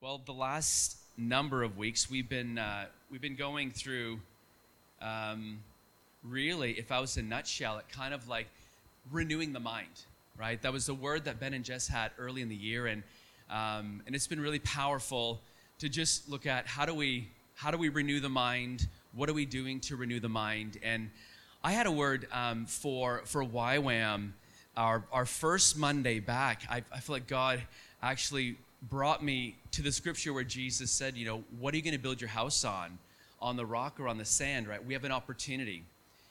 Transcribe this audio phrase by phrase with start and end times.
[0.00, 4.20] Well, the last number of weeks we've been uh, we've been going through.
[5.02, 5.58] Um,
[6.22, 8.46] really, if I was to nutshell it, kind of like
[9.10, 10.04] renewing the mind,
[10.38, 10.62] right?
[10.62, 13.02] That was the word that Ben and Jess had early in the year, and
[13.50, 15.40] um, and it's been really powerful
[15.80, 17.26] to just look at how do we
[17.56, 18.86] how do we renew the mind?
[19.14, 20.78] What are we doing to renew the mind?
[20.80, 21.10] And
[21.64, 24.30] I had a word um, for for YWAM,
[24.76, 26.62] our our first Monday back.
[26.70, 27.60] I, I feel like God
[28.00, 31.94] actually brought me to the scripture where Jesus said, you know, what are you going
[31.94, 32.98] to build your house on?
[33.40, 34.84] On the rock or on the sand, right?
[34.84, 35.84] We have an opportunity.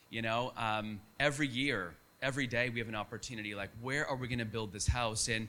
[0.09, 3.55] You know, um, every year, every day, we have an opportunity.
[3.55, 5.27] Like, where are we going to build this house?
[5.27, 5.47] And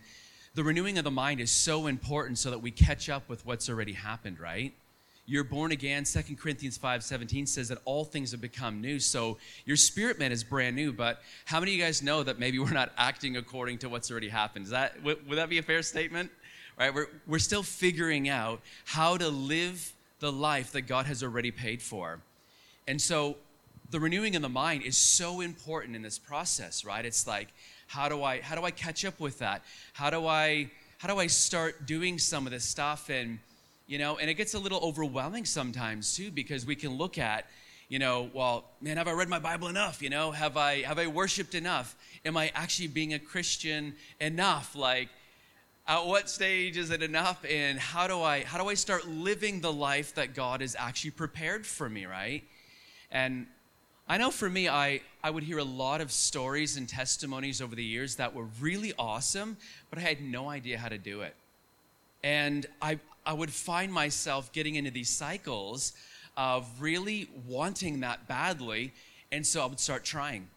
[0.55, 3.69] the renewing of the mind is so important so that we catch up with what's
[3.69, 4.75] already happened, right?
[5.27, 6.05] You're born again.
[6.05, 8.99] 2 Corinthians 5 17 says that all things have become new.
[8.99, 10.91] So your spirit man is brand new.
[10.93, 14.11] But how many of you guys know that maybe we're not acting according to what's
[14.11, 14.65] already happened?
[14.65, 16.31] Is that, would, would that be a fair statement?
[16.79, 16.95] Right?
[16.95, 21.83] We're, we're still figuring out how to live the life that God has already paid
[21.83, 22.21] for.
[22.87, 23.37] And so
[23.91, 27.05] the renewing of the mind is so important in this process, right?
[27.05, 27.49] It's like,
[27.87, 29.63] how do I how do I catch up with that?
[29.95, 33.39] How do I how do I start doing some of this stuff and
[33.87, 37.47] you know, and it gets a little overwhelming sometimes too because we can look at
[37.89, 40.03] you know, well, man, have I read my Bible enough?
[40.03, 41.97] You know, have I have I worshipped enough?
[42.25, 44.77] Am I actually being a Christian enough?
[44.77, 45.09] Like,
[45.89, 49.61] at what stage is it enough and how do i how do i start living
[49.61, 52.45] the life that god has actually prepared for me right?
[53.11, 53.47] And
[54.07, 57.75] i know for me i i would hear a lot of stories and testimonies over
[57.75, 59.57] the years that were really awesome
[59.89, 61.35] but i had no idea how to do it.
[62.23, 65.95] And i i would find myself getting into these cycles
[66.37, 68.93] of really wanting that badly
[69.33, 70.49] and so i would start trying.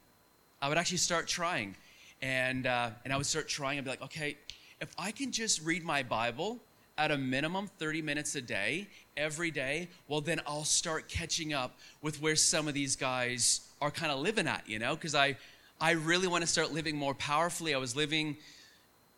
[0.62, 1.76] I would actually start trying.
[2.22, 3.78] And uh, and i would start trying.
[3.78, 4.36] And be like okay
[4.82, 6.60] if I can just read my Bible
[6.98, 11.78] at a minimum 30 minutes a day, every day, well, then I'll start catching up
[12.02, 14.96] with where some of these guys are kind of living at, you know?
[14.96, 15.38] Because I,
[15.80, 17.76] I really want to start living more powerfully.
[17.76, 18.38] I was living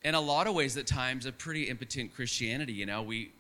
[0.03, 3.02] in a lot of ways at times a pretty impotent Christianity, you know?
[3.02, 3.31] We,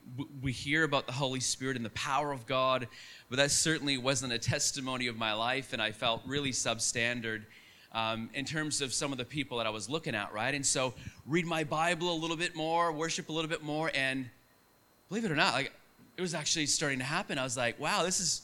[0.41, 2.87] we hear about the Holy Spirit and the power of God,
[3.29, 7.43] but that certainly wasn't a testimony of my life, and I felt really substandard
[7.93, 10.53] um, in terms of some of the people that I was looking at, right?
[10.53, 10.93] And so
[11.27, 14.29] read my Bible a little bit more, worship a little bit more, and
[15.09, 15.71] believe it or not, like
[16.17, 17.37] it was actually starting to happen.
[17.37, 18.41] I was like, wow, this is,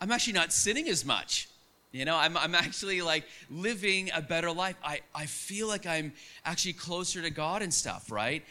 [0.00, 1.48] I'm actually not sinning as much.
[1.92, 4.76] You know, I'm, I'm actually like living a better life.
[4.82, 6.12] I, I feel like I'm
[6.44, 8.44] actually closer to God and stuff, right?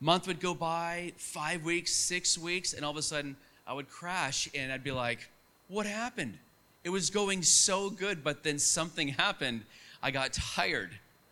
[0.00, 3.36] Month would go by, five weeks, six weeks, and all of a sudden
[3.66, 5.28] I would crash and I'd be like,
[5.68, 6.36] what happened?
[6.84, 9.62] It was going so good, but then something happened.
[10.02, 10.90] I got tired.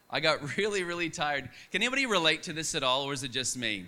[0.09, 1.49] I got really, really tired.
[1.73, 3.87] Can anybody relate to this at all, or is it just me?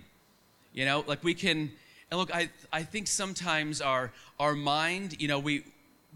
[0.72, 1.70] You know, like we can,
[2.10, 5.64] and look, I, I think sometimes our, our mind, you know, we,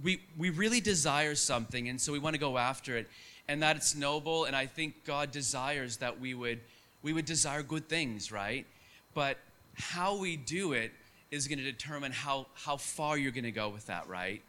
[0.02, 3.08] we, we really desire something, and so we want to go after it,
[3.48, 6.60] and that it's noble, and I think God desires that we would,
[7.02, 8.66] we would desire good things, right?
[9.14, 9.38] But
[9.74, 10.92] how we do it
[11.30, 14.42] is going to determine how, how far you're going to go with that, right?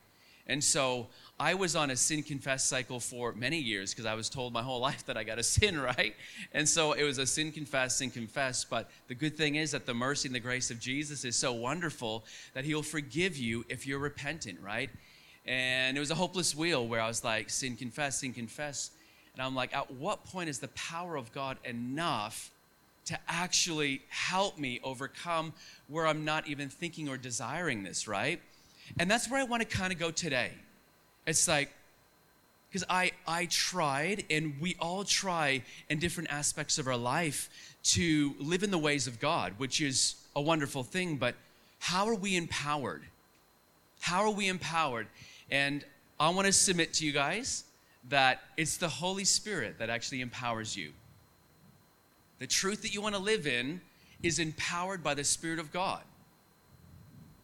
[0.47, 1.07] And so
[1.39, 4.63] I was on a sin confess cycle for many years because I was told my
[4.63, 6.15] whole life that I got to sin, right?
[6.53, 8.63] And so it was a sin confess, sin confess.
[8.63, 11.53] But the good thing is that the mercy and the grace of Jesus is so
[11.53, 14.89] wonderful that He'll forgive you if you're repentant, right?
[15.45, 18.91] And it was a hopeless wheel where I was like, sin confess, sin confess.
[19.33, 22.51] And I'm like, at what point is the power of God enough
[23.05, 25.53] to actually help me overcome
[25.87, 28.41] where I'm not even thinking or desiring this, right?
[28.99, 30.51] And that's where I want to kind of go today.
[31.25, 31.71] It's like,
[32.69, 37.49] because I, I tried, and we all try in different aspects of our life
[37.83, 41.35] to live in the ways of God, which is a wonderful thing, but
[41.79, 43.03] how are we empowered?
[44.01, 45.07] How are we empowered?
[45.49, 45.83] And
[46.19, 47.63] I want to submit to you guys
[48.09, 50.91] that it's the Holy Spirit that actually empowers you.
[52.39, 53.81] The truth that you want to live in
[54.23, 56.01] is empowered by the Spirit of God.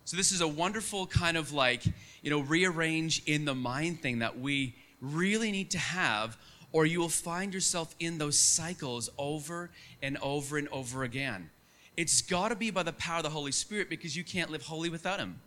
[0.06, 1.86] So this is a wonderful kind of like,
[2.22, 6.38] you know, rearrange in the mind thing that we really need to have
[6.74, 9.70] or you will find yourself in those cycles over
[10.02, 11.50] and over and over again.
[11.96, 14.64] It's got to be by the power of the Holy Spirit because you can't live
[14.64, 15.40] holy without him.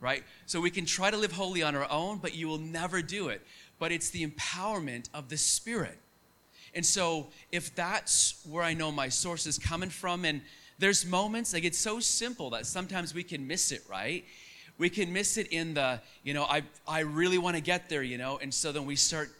[0.00, 0.24] Right?
[0.46, 3.28] So we can try to live holy on our own, but you will never do
[3.28, 3.46] it.
[3.78, 5.98] But it's the empowerment of the Spirit.
[6.74, 10.42] And so if that's where I know my source is coming from and
[10.78, 14.24] there's moments, like it's so simple that sometimes we can miss it, right?
[14.78, 18.02] We can miss it in the, you know, I, I really want to get there,
[18.02, 19.30] you know, and so then we start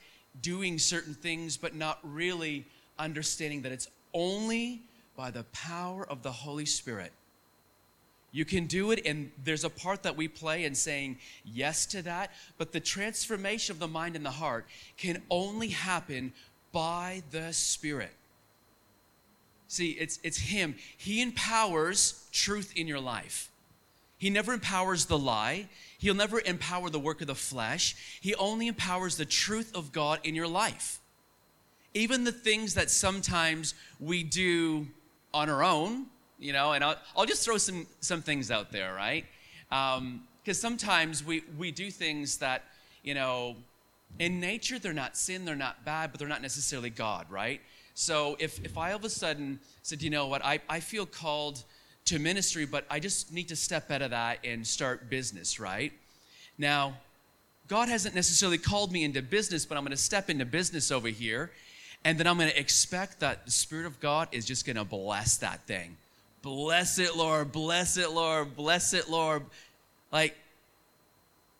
[0.43, 2.67] doing certain things, but not really
[2.99, 4.83] understanding that it's only
[5.17, 7.13] by the power of the Holy Spirit
[8.31, 12.03] You can do it, and there's a part that we play in saying yes to
[12.03, 12.33] that.
[12.59, 16.33] But the transformation of the mind and the heart can only happen
[16.73, 18.13] by the Spirit.
[19.69, 20.75] See, it's, it's Him.
[20.97, 23.51] He empowers truth in your life.
[24.17, 25.69] He never empowers the lie.
[25.99, 27.95] He'll never empower the work of the flesh.
[28.21, 30.99] He only empowers the truth of God in your life.
[31.95, 34.87] Even the things that sometimes we do
[35.33, 36.07] on our own,
[36.39, 39.25] you know, and I'll, I'll just throw some, some things out there, right?
[39.69, 40.21] Because um,
[40.55, 42.65] sometimes we, we do things that,
[43.03, 43.57] you know,
[44.19, 47.61] in nature they're not sin, they're not bad, but they're not necessarily God, right?
[47.99, 51.05] So if, if I all of a sudden said, you know what, I, I feel
[51.05, 51.65] called
[52.05, 55.93] to ministry, but I just need to step out of that and start business, right?
[56.59, 56.95] Now,
[57.67, 61.09] God hasn't necessarily called me into business, but I'm going to step into business over
[61.09, 61.51] here.
[62.05, 64.85] And then I'm going to expect that the Spirit of God is just going to
[64.85, 65.97] bless that thing.
[66.41, 67.51] Bless it, Lord.
[67.51, 68.55] Bless it, Lord.
[68.55, 69.43] Bless it, Lord.
[70.13, 70.37] Like,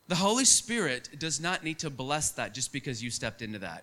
[0.07, 3.83] the Holy Spirit does not need to bless that just because you stepped into that.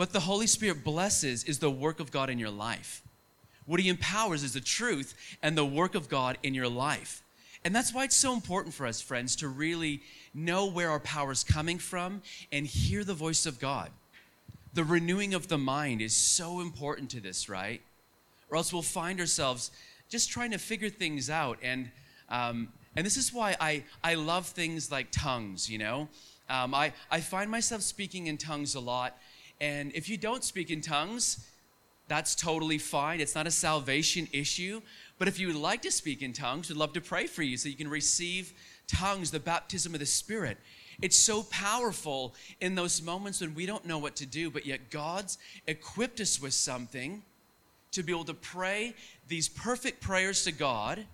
[0.00, 3.02] What the Holy Spirit blesses is the work of God in your life.
[3.66, 7.22] What He empowers is the truth and the work of God in your life.
[7.66, 10.00] And that's why it's so important for us, friends, to really
[10.32, 13.90] know where our power is coming from and hear the voice of God.
[14.72, 17.82] The renewing of the mind is so important to this, right?
[18.48, 19.70] Or else we'll find ourselves
[20.08, 21.58] just trying to figure things out.
[21.62, 21.90] And,
[22.30, 26.08] um, and this is why I, I love things like tongues, you know?
[26.48, 29.14] Um, I, I find myself speaking in tongues a lot.
[29.60, 31.46] And if you don't speak in tongues,
[32.08, 33.20] that's totally fine.
[33.20, 34.80] It's not a salvation issue.
[35.18, 37.56] But if you would like to speak in tongues, we'd love to pray for you
[37.56, 38.52] so you can receive
[38.88, 40.58] tongues, the baptism of the Spirit.
[41.02, 44.90] It's so powerful in those moments when we don't know what to do, but yet
[44.90, 47.22] God's equipped us with something
[47.92, 48.94] to be able to pray
[49.28, 51.04] these perfect prayers to God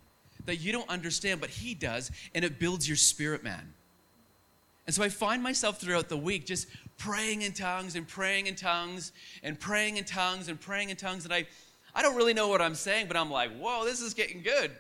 [0.46, 3.72] that you don't understand, but He does, and it builds your spirit, man.
[4.86, 8.54] And so I find myself throughout the week just praying in tongues and praying in
[8.54, 9.12] tongues
[9.42, 11.24] and praying in tongues and praying in tongues.
[11.24, 11.46] And I,
[11.94, 14.70] I don't really know what I'm saying, but I'm like, whoa, this is getting good.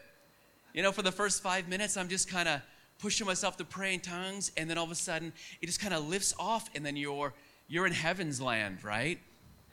[0.72, 2.60] You know, for the first five minutes, I'm just kind of
[2.98, 5.94] pushing myself to pray in tongues, and then all of a sudden it just kind
[5.94, 7.32] of lifts off, and then you're
[7.68, 9.18] you're in heaven's land, right?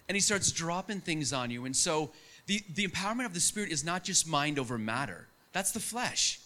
[0.10, 1.66] And he starts dropping things on you.
[1.66, 2.12] And so
[2.48, 5.28] the, the empowerment of the spirit is not just mind over matter.
[5.52, 6.40] That's the flesh.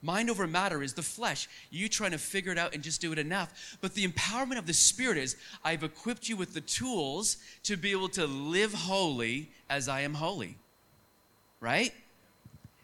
[0.00, 1.48] Mind over matter is the flesh.
[1.70, 3.76] You trying to figure it out and just do it enough.
[3.80, 7.92] But the empowerment of the Spirit is I've equipped you with the tools to be
[7.92, 10.56] able to live holy as I am holy.
[11.60, 11.92] Right?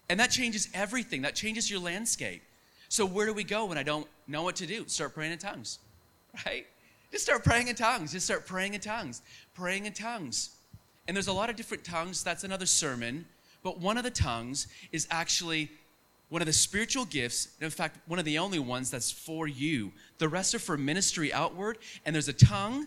[0.08, 1.22] And that changes everything.
[1.22, 2.42] That changes your landscape.
[2.88, 4.86] So where do we go when I don't know what to do?
[4.86, 5.78] Start praying in tongues,
[6.46, 6.66] right?
[7.10, 8.12] Just start praying in tongues.
[8.12, 9.22] Just start praying in tongues.
[9.54, 10.50] Praying in tongues.
[11.06, 12.22] And there's a lot of different tongues.
[12.22, 13.26] That's another sermon.
[13.62, 15.70] But one of the tongues is actually
[16.28, 19.92] one of the spiritual gifts, in fact, one of the only ones that's for you.
[20.18, 21.78] The rest are for ministry outward.
[22.04, 22.86] And there's a tongue,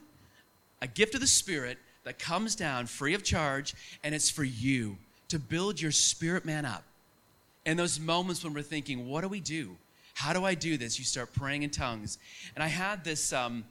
[0.82, 3.74] a gift of the Spirit that comes down free of charge,
[4.04, 4.98] and it's for you
[5.30, 6.84] to build your spirit man up.
[7.66, 9.78] In those moments when we're thinking, what do we do?
[10.14, 11.00] How do I do this?
[11.00, 12.18] You start praying in tongues.
[12.56, 13.34] And I had this.
[13.34, 13.64] Um,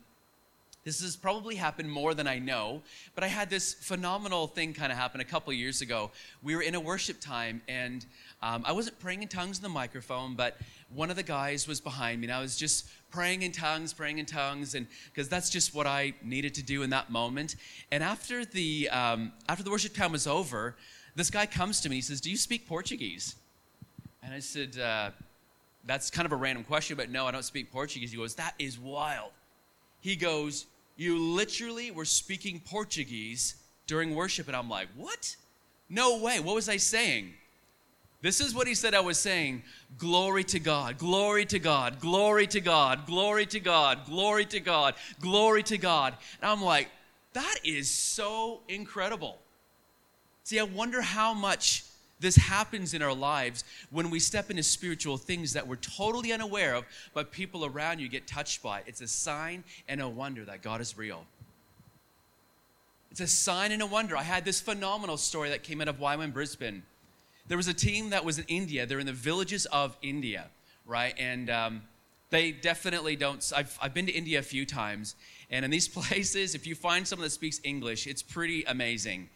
[0.85, 2.81] this has probably happened more than I know,
[3.15, 6.11] but I had this phenomenal thing kind of happen a couple years ago.
[6.43, 8.07] We were in a worship time, and
[8.43, 10.57] um, I wasn't praying in tongues in the microphone, but
[10.95, 14.19] one of the guys was behind me, and I was just praying in tongues, praying
[14.19, 17.57] in tongues, and because that's just what I needed to do in that moment.
[17.93, 20.77] And after the um, after the worship time was over,
[21.15, 21.97] this guy comes to me.
[21.97, 23.37] He says, "Do you speak Portuguese?"
[24.23, 25.11] And I said, uh,
[25.85, 28.55] "That's kind of a random question, but no, I don't speak Portuguese." He goes, "That
[28.59, 29.33] is wild."
[30.01, 30.67] He goes,
[30.97, 33.55] "You literally were speaking Portuguese
[33.87, 35.37] during worship," and I'm like, "What?
[35.89, 36.41] No way!
[36.41, 37.35] What was I saying?"
[38.23, 39.63] This is what he said I was saying.
[39.97, 44.95] Glory to God, glory to God, glory to God, glory to God, glory to God,
[45.21, 46.15] glory to God.
[46.43, 46.91] And I'm like,
[47.33, 49.39] that is so incredible.
[50.45, 51.85] See, I wonder how much
[52.21, 56.75] this happens in our lives when we step into spiritual things that we're totally unaware
[56.75, 56.85] of,
[57.15, 58.81] but people around you get touched by.
[58.81, 58.85] it.
[58.87, 61.25] It's a sign and a wonder that God is real.
[63.11, 64.17] It's a sign and a wonder.
[64.17, 66.85] I had this phenomenal story that came out of YWAM Brisbane
[67.51, 68.87] there was a team that was in India.
[68.87, 70.47] They're in the villages of India,
[70.87, 71.13] right?
[71.19, 71.83] And um,
[72.31, 73.45] they definitely don't.
[73.55, 75.17] I've, I've been to India a few times,
[75.51, 79.31] and in these places, if you find someone that speaks English, it's pretty amazing.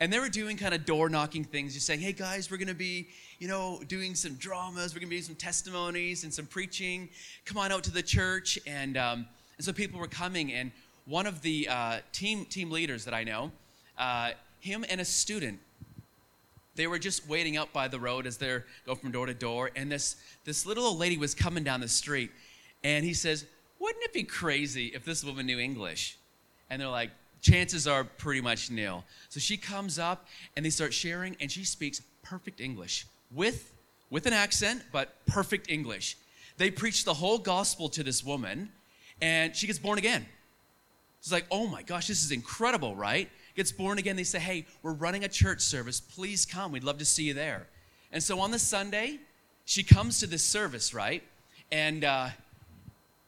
[0.00, 2.68] And they were doing kind of door knocking things, just saying, hey guys, we're going
[2.68, 6.32] to be, you know, doing some dramas, we're going to be doing some testimonies and
[6.32, 7.08] some preaching.
[7.44, 8.58] Come on out to the church.
[8.66, 9.26] And, um,
[9.58, 10.72] and so people were coming, and
[11.04, 13.52] one of the uh, team, team leaders that I know,
[13.98, 14.30] uh,
[14.60, 15.60] him and a student
[16.80, 19.70] they were just waiting out by the road as they're going from door to door.
[19.76, 22.30] And this, this little old lady was coming down the street.
[22.82, 23.44] And he says,
[23.78, 26.16] Wouldn't it be crazy if this woman knew English?
[26.70, 29.04] And they're like, Chances are pretty much nil.
[29.28, 33.72] So she comes up and they start sharing, and she speaks perfect English with,
[34.10, 36.16] with an accent, but perfect English.
[36.58, 38.70] They preach the whole gospel to this woman,
[39.22, 40.26] and she gets born again.
[41.22, 43.28] She's like, oh my gosh, this is incredible, right?
[43.54, 44.16] Gets born again.
[44.16, 46.00] They say, hey, we're running a church service.
[46.00, 46.72] Please come.
[46.72, 47.66] We'd love to see you there.
[48.12, 49.18] And so on the Sunday,
[49.64, 51.22] she comes to this service, right?
[51.70, 52.28] And uh,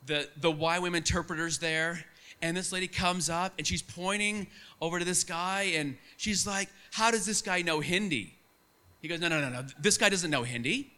[0.07, 2.05] the the YWAM interpreter's there,
[2.43, 4.49] and this lady comes up and she's pointing
[4.81, 8.37] over to this guy, and she's like, "How does this guy know Hindi?"
[9.01, 9.65] He goes, "No, no, no, no.
[9.81, 10.93] This guy doesn't know Hindi.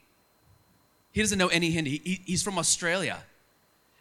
[1.12, 2.00] He doesn't know any Hindi.
[2.04, 3.22] He, he's from Australia."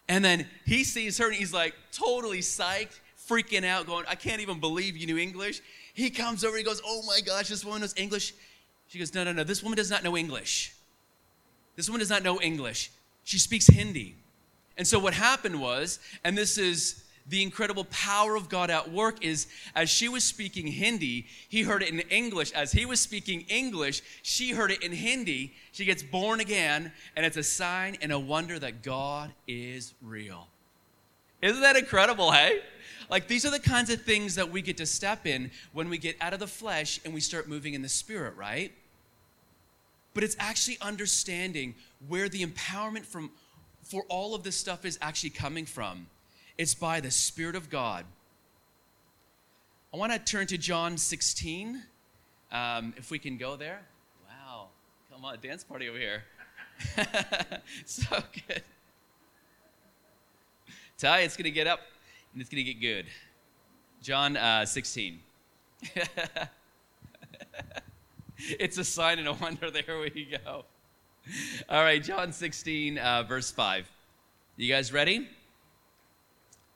[0.07, 4.41] And then he sees her and he's like totally psyched, freaking out, going, I can't
[4.41, 5.61] even believe you knew English.
[5.93, 8.33] He comes over, he goes, Oh my gosh, this woman knows English.
[8.87, 10.73] She goes, No, no, no, this woman does not know English.
[11.75, 12.91] This woman does not know English.
[13.23, 14.15] She speaks Hindi.
[14.77, 19.23] And so what happened was, and this is the incredible power of God at work
[19.23, 22.51] is as she was speaking Hindi, he heard it in English.
[22.51, 25.53] As he was speaking English, she heard it in Hindi.
[25.71, 30.47] She gets born again, and it's a sign and a wonder that God is real.
[31.41, 32.59] Isn't that incredible, hey?
[33.09, 35.97] Like, these are the kinds of things that we get to step in when we
[35.97, 38.71] get out of the flesh and we start moving in the spirit, right?
[40.13, 41.75] But it's actually understanding
[42.07, 43.31] where the empowerment from
[43.83, 46.07] for all of this stuff is actually coming from.
[46.57, 48.05] It's by the Spirit of God.
[49.91, 51.81] I want to turn to John 16,
[52.51, 53.81] um, if we can go there.
[54.27, 54.67] Wow,
[55.11, 56.23] come on, dance party over here.
[57.85, 58.17] so
[58.47, 58.61] good.
[60.99, 61.79] Ty, it's going to get up
[62.33, 63.07] and it's going to get good.
[64.01, 65.19] John uh, 16.
[68.37, 69.71] it's a sign and a wonder.
[69.71, 70.65] There we go.
[71.67, 73.89] All right, John 16, uh, verse 5.
[74.57, 75.27] You guys ready?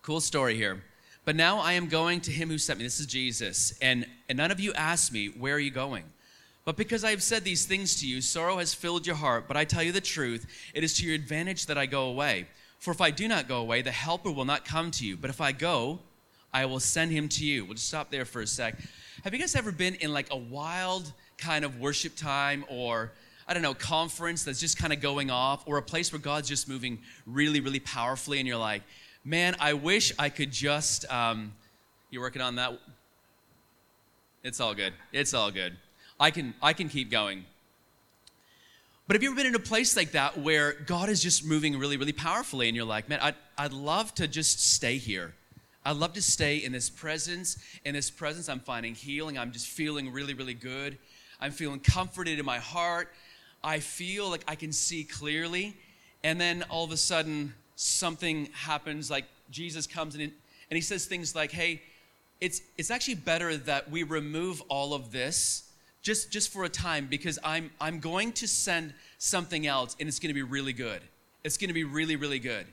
[0.07, 0.81] Cool story here.
[1.25, 2.85] But now I am going to him who sent me.
[2.85, 3.77] This is Jesus.
[3.81, 6.05] And, and none of you asked me, Where are you going?
[6.63, 9.49] But because I have said these things to you, sorrow has filled your heart.
[9.49, 12.47] But I tell you the truth, it is to your advantage that I go away.
[12.79, 15.17] For if I do not go away, the Helper will not come to you.
[15.17, 15.99] But if I go,
[16.53, 17.65] I will send him to you.
[17.65, 18.79] We'll just stop there for a sec.
[19.25, 23.11] Have you guys ever been in like a wild kind of worship time or
[23.45, 26.49] I don't know, conference that's just kind of going off, or a place where God's
[26.49, 28.83] just moving really, really powerfully, and you're like,
[29.23, 31.09] man, I wish I could just.
[31.11, 31.53] Um,
[32.09, 32.79] you're working on that.
[34.43, 34.93] It's all good.
[35.11, 35.77] It's all good.
[36.19, 37.45] I can I can keep going.
[39.07, 41.79] But have you ever been in a place like that where God is just moving
[41.79, 45.33] really, really powerfully, and you're like, man, I'd, I'd love to just stay here.
[45.85, 47.57] I'd love to stay in this presence.
[47.85, 49.37] In this presence, I'm finding healing.
[49.37, 50.97] I'm just feeling really, really good.
[51.39, 53.13] I'm feeling comforted in my heart.
[53.63, 55.77] I feel like I can see clearly.
[56.25, 60.31] And then all of a sudden, something happens, like Jesus comes in and
[60.69, 61.81] he says things like, hey,
[62.41, 67.07] it's, it's actually better that we remove all of this just, just for a time
[67.07, 71.01] because I'm, I'm going to send something else and it's going to be really good.
[71.43, 72.65] It's going to be really, really good.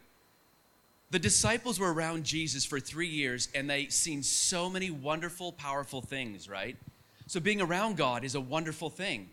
[1.11, 6.01] The disciples were around Jesus for three years and they seen so many wonderful, powerful
[6.01, 6.77] things, right?
[7.27, 9.29] So being around God is a wonderful thing.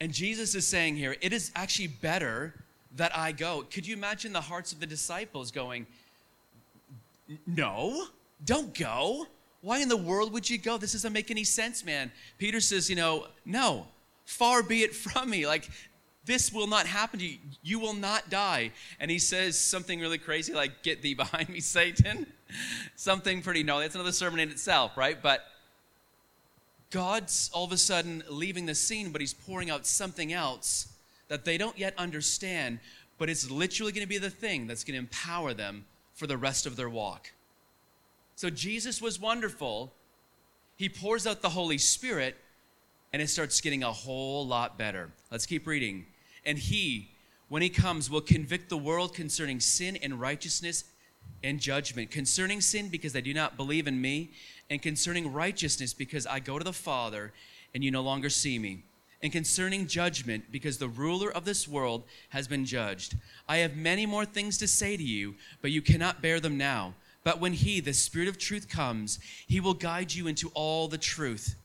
[0.00, 2.54] And Jesus is saying here, it is actually better
[2.96, 3.64] that I go.
[3.70, 5.86] Could you imagine the hearts of the disciples going,
[7.46, 8.06] No,
[8.44, 9.26] don't go.
[9.60, 10.78] Why in the world would you go?
[10.78, 12.10] This doesn't make any sense, man.
[12.38, 13.86] Peter says, You know, no,
[14.24, 15.46] far be it from me.
[15.46, 15.68] Like,
[16.24, 17.38] this will not happen to you.
[17.62, 18.72] You will not die.
[18.98, 22.26] And he says something really crazy like, Get thee behind me, Satan.
[22.94, 23.84] something pretty gnarly.
[23.84, 25.20] That's another sermon in itself, right?
[25.20, 25.44] But
[26.90, 30.88] God's all of a sudden leaving the scene, but he's pouring out something else
[31.28, 32.78] that they don't yet understand,
[33.18, 36.36] but it's literally going to be the thing that's going to empower them for the
[36.36, 37.32] rest of their walk.
[38.36, 39.92] So Jesus was wonderful.
[40.76, 42.36] He pours out the Holy Spirit,
[43.12, 45.10] and it starts getting a whole lot better.
[45.30, 46.06] Let's keep reading.
[46.44, 47.10] And he,
[47.48, 50.84] when he comes, will convict the world concerning sin and righteousness
[51.42, 52.10] and judgment.
[52.10, 54.30] Concerning sin, because they do not believe in me,
[54.68, 57.32] and concerning righteousness, because I go to the Father
[57.74, 58.82] and you no longer see me,
[59.22, 63.16] and concerning judgment, because the ruler of this world has been judged.
[63.48, 66.94] I have many more things to say to you, but you cannot bear them now.
[67.24, 70.98] But when He, the Spirit of truth, comes, He will guide you into all the
[70.98, 71.56] truth.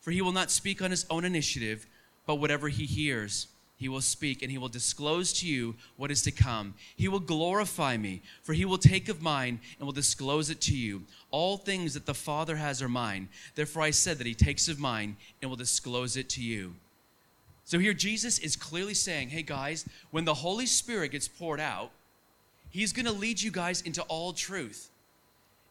[0.00, 1.86] For He will not speak on His own initiative,
[2.26, 3.48] but whatever He hears,
[3.80, 6.74] he will speak, and he will disclose to you what is to come.
[6.96, 10.76] He will glorify me, for he will take of mine and will disclose it to
[10.76, 11.04] you.
[11.30, 13.30] All things that the Father has are mine.
[13.54, 16.74] Therefore I said that he takes of mine and will disclose it to you.
[17.70, 21.92] So here Jesus is clearly saying, hey guys, when the Holy Spirit gets poured out,
[22.68, 24.90] he's going to lead you guys into all truth.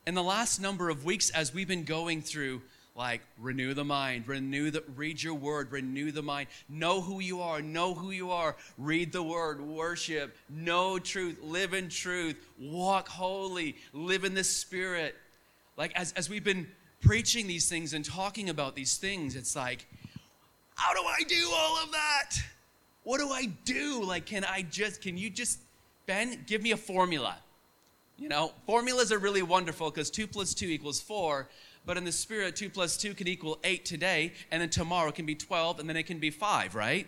[0.07, 2.61] In the last number of weeks, as we've been going through
[2.95, 6.47] like renew the mind renew the read your word renew the mind.
[6.69, 8.55] Know who you are know who you are.
[8.77, 15.15] Read the word worship know truth live in truth walk holy live in the spirit.
[15.75, 16.67] Like as, as we've been
[17.01, 19.85] preaching these things and talking about these things it's like
[20.79, 22.31] how do i do all of that
[23.03, 25.59] what do i do like can i just can you just
[26.05, 27.37] ben give me a formula
[28.17, 31.47] you know formulas are really wonderful because 2 plus 2 equals 4
[31.89, 35.25] but in the spirit, 2 plus 2 can equal 8 today, and then tomorrow can
[35.25, 37.07] be 12, and then it can be 5, right?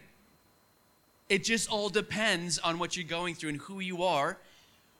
[1.30, 4.40] It just all depends on what you're going through and who you are.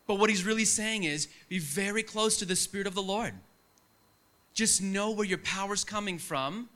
[0.06, 3.34] But what he's really saying is be very close to the Spirit of the Lord.
[4.54, 6.70] Just know where your power's coming from,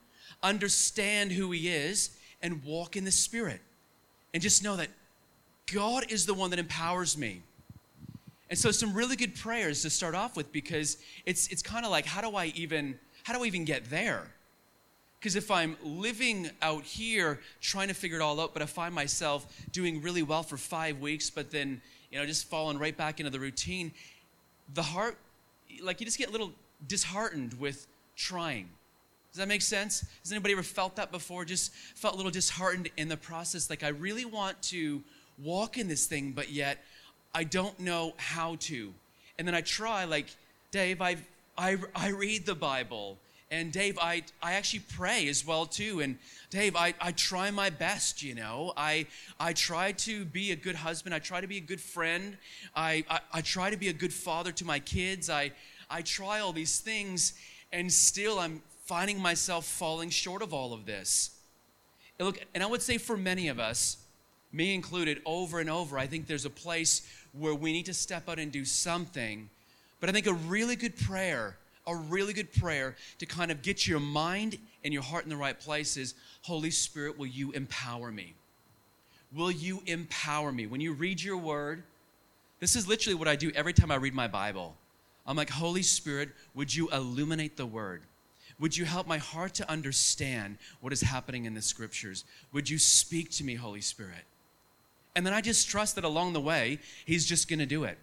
[0.46, 2.12] understand who He is,
[2.42, 3.60] and walk in the Spirit.
[4.34, 4.90] And just know that
[5.72, 7.42] God is the one that empowers me.
[8.50, 11.92] And so some really good prayers to start off with because it's it's kind of
[11.92, 14.28] like how do I even how do I even get there?
[15.20, 18.94] Because if I'm living out here trying to figure it all out, but I find
[18.94, 23.20] myself doing really well for five weeks, but then you know just falling right back
[23.20, 23.92] into the routine,
[24.76, 25.18] the heart,
[25.82, 26.52] like you just get a little
[26.88, 28.70] disheartened with trying.
[29.36, 30.06] Does that make sense?
[30.22, 31.44] Has anybody ever felt that before?
[31.44, 35.04] Just felt a little disheartened in the process, like I really want to
[35.44, 36.78] walk in this thing, but yet
[37.34, 38.94] I don't know how to.
[39.38, 40.28] And then I try, like,
[40.72, 41.18] Dave, I,
[41.58, 43.18] I, I read the Bible.
[43.52, 46.00] And Dave, I, I actually pray as well too.
[46.00, 46.18] And
[46.50, 48.72] Dave, I, I try my best, you know.
[48.78, 49.06] I,
[49.38, 51.14] I try to be a good husband.
[51.14, 52.38] I try to be a good friend.
[52.74, 55.30] I, I, I try to be a good father to my kids.
[55.30, 55.52] I,
[55.90, 57.34] I try all these things.
[57.74, 61.32] And still, I'm finding myself falling short of all of this.
[62.18, 63.98] And look, and I would say for many of us,
[64.52, 67.02] me included, over and over, I think there's a place
[67.34, 69.50] where we need to step out and do something.
[70.00, 73.86] But I think a really good prayer, a really good prayer to kind of get
[73.86, 78.12] your mind and your heart in the right place is Holy Spirit, will you empower
[78.12, 78.36] me?
[79.36, 80.68] Will you empower me?
[80.68, 81.84] When you read your word,
[82.60, 84.76] this is literally what I do every time I read my Bible.
[85.28, 88.04] I'm like, Holy Spirit, would you illuminate the word?
[88.60, 92.24] Would you help my heart to understand what is happening in the scriptures?
[92.54, 94.24] Would you speak to me, Holy Spirit?
[95.16, 97.98] And then I just trust that along the way, He's just going to do it.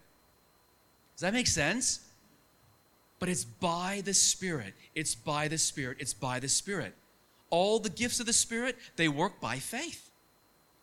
[1.14, 2.00] Does that make sense?
[3.18, 4.74] But it's by the Spirit.
[4.94, 5.98] It's by the Spirit.
[6.00, 6.94] It's by the Spirit.
[7.50, 10.10] All the gifts of the Spirit, they work by faith.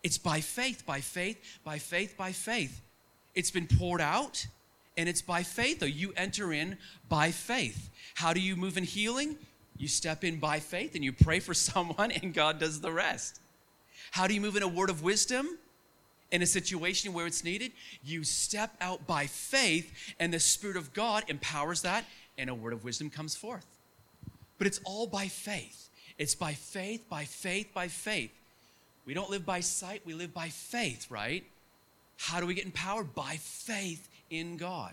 [0.02, 2.80] It's by faith, by faith, by faith, by faith.
[3.34, 4.46] It's been poured out,
[4.96, 5.86] and it's by faith, though.
[5.86, 6.78] You enter in
[7.08, 7.90] by faith.
[8.14, 9.36] How do you move in healing?
[9.80, 13.40] You step in by faith and you pray for someone, and God does the rest.
[14.10, 15.58] How do you move in a word of wisdom?
[16.32, 17.72] in a situation where it's needed,
[18.04, 22.04] you step out by faith, and the Spirit of God empowers that,
[22.38, 23.66] and a word of wisdom comes forth.
[24.56, 25.88] But it's all by faith.
[26.18, 28.30] It's by faith, by faith, by faith.
[29.06, 31.44] We don't live by sight, we live by faith, right?
[32.16, 33.12] How do we get empowered?
[33.12, 34.92] By faith in God.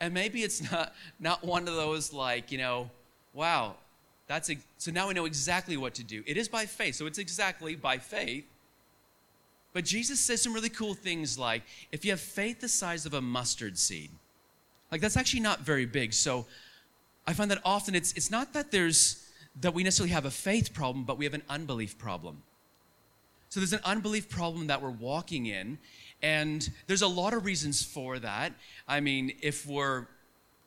[0.00, 2.90] And maybe it's not, not one of those like, you know,
[3.32, 3.74] wow,
[4.26, 6.22] that's a, so now we know exactly what to do.
[6.26, 8.44] It is by faith, so it's exactly by faith
[9.72, 11.62] but Jesus says some really cool things like
[11.92, 14.10] if you have faith the size of a mustard seed,
[14.90, 16.12] like that's actually not very big.
[16.12, 16.46] So
[17.26, 19.26] I find that often it's, it's not that there's
[19.60, 22.42] that we necessarily have a faith problem, but we have an unbelief problem.
[23.48, 25.78] So there's an unbelief problem that we're walking in,
[26.22, 28.52] and there's a lot of reasons for that.
[28.86, 30.06] I mean, if we're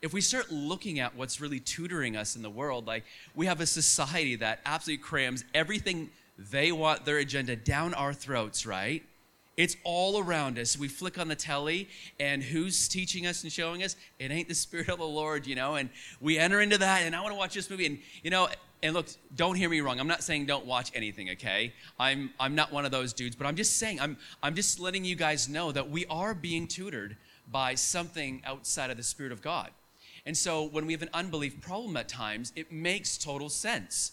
[0.04, 3.62] if we start looking at what's really tutoring us in the world, like we have
[3.62, 6.10] a society that absolutely crams everything
[6.50, 9.02] they want their agenda down our throats, right?
[9.56, 10.76] It's all around us.
[10.76, 11.88] We flick on the telly,
[12.20, 13.96] and who's teaching us and showing us?
[14.18, 15.76] It ain't the Spirit of the Lord, you know?
[15.76, 15.88] And
[16.20, 17.86] we enter into that, and I want to watch this movie.
[17.86, 18.48] And, you know,
[18.82, 19.98] and look, don't hear me wrong.
[19.98, 21.72] I'm not saying don't watch anything, okay?
[21.98, 25.06] I'm, I'm not one of those dudes, but I'm just saying, I'm, I'm just letting
[25.06, 27.16] you guys know that we are being tutored
[27.50, 29.70] by something outside of the Spirit of God.
[30.26, 34.12] And so when we have an unbelief problem at times, it makes total sense.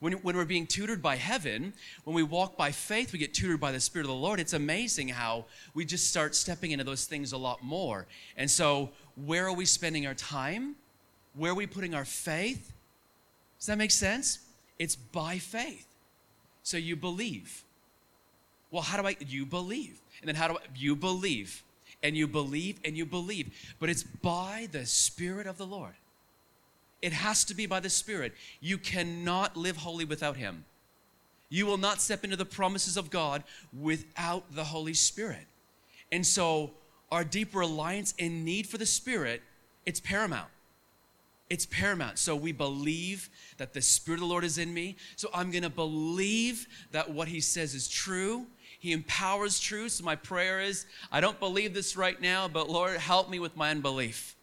[0.00, 3.60] When, when we're being tutored by heaven, when we walk by faith, we get tutored
[3.60, 4.40] by the Spirit of the Lord.
[4.40, 8.06] It's amazing how we just start stepping into those things a lot more.
[8.36, 10.74] And so, where are we spending our time?
[11.34, 12.72] Where are we putting our faith?
[13.58, 14.38] Does that make sense?
[14.78, 15.86] It's by faith.
[16.62, 17.62] So you believe.
[18.70, 19.16] Well, how do I?
[19.20, 20.00] You believe.
[20.22, 20.60] And then how do I?
[20.74, 21.62] You believe.
[22.02, 23.52] And you believe and you believe.
[23.78, 25.94] But it's by the Spirit of the Lord.
[27.02, 28.32] It has to be by the Spirit.
[28.60, 30.64] You cannot live holy without Him.
[31.48, 33.42] You will not step into the promises of God
[33.78, 35.46] without the Holy Spirit.
[36.12, 36.70] And so,
[37.10, 39.42] our deep reliance and need for the Spirit,
[39.84, 40.48] it's paramount.
[41.48, 42.18] It's paramount.
[42.18, 44.96] So we believe that the Spirit of the Lord is in me.
[45.16, 48.46] So I'm going to believe that what He says is true.
[48.80, 49.92] He empowers truth.
[49.92, 53.56] So my prayer is I don't believe this right now, but Lord, help me with
[53.56, 54.34] my unbelief.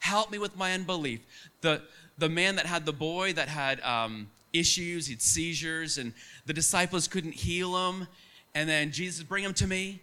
[0.00, 1.20] Help me with my unbelief.
[1.60, 1.80] The,
[2.18, 6.12] the man that had the boy that had um, issues, he had seizures, and
[6.44, 8.08] the disciples couldn't heal him.
[8.54, 9.90] And then Jesus, bring him to me.
[9.90, 10.00] And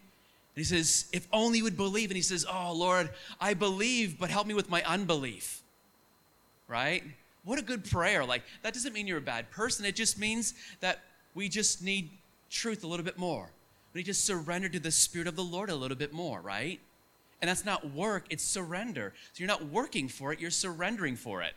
[0.56, 2.10] he says, If only you would believe.
[2.12, 3.10] And he says, Oh, Lord,
[3.42, 5.62] I believe, but help me with my unbelief.
[6.70, 7.04] Right?
[7.44, 8.24] What a good prayer.
[8.24, 9.86] Like, that doesn't mean you're a bad person.
[9.86, 11.02] It just means that
[11.36, 12.10] we just need
[12.54, 13.50] truth a little bit more.
[13.94, 16.80] We need to surrender to the Spirit of the Lord a little bit more, right?
[17.42, 19.14] And that's not work, it's surrender.
[19.34, 21.54] So you're not working for it, you're surrendering for it,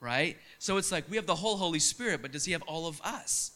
[0.00, 0.36] right?
[0.58, 3.00] So it's like we have the whole Holy Spirit, but does He have all of
[3.02, 3.52] us?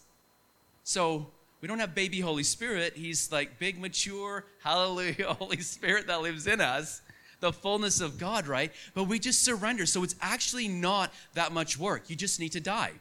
[0.82, 1.28] So
[1.60, 2.94] we don't have baby Holy Spirit.
[2.96, 7.02] He's like big, mature, hallelujah, Holy Spirit that lives in us,
[7.40, 8.72] the fullness of God, right?
[8.94, 9.86] But we just surrender.
[9.86, 12.10] So it's actually not that much work.
[12.10, 12.92] You just need to die.